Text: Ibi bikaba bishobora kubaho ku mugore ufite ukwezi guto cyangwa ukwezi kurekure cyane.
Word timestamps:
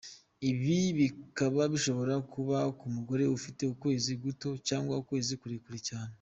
Ibi 0.49 0.79
bikaba 0.99 1.61
bishobora 1.73 2.13
kubaho 2.31 2.69
ku 2.79 2.85
mugore 2.95 3.23
ufite 3.37 3.61
ukwezi 3.73 4.11
guto 4.23 4.49
cyangwa 4.67 4.93
ukwezi 5.01 5.33
kurekure 5.41 5.79
cyane. 5.89 6.09